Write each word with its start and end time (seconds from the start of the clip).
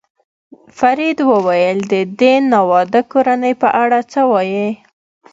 فرید 0.77 1.19
وویل: 1.31 1.77
د 1.93 1.95
دې 2.19 2.33
ناواده 2.51 3.01
کورنۍ 3.11 3.53
په 3.61 3.69
اړه 3.83 3.99
څه 4.11 4.21
وایې؟ 4.31 4.69